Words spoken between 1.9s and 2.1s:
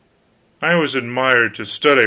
R.'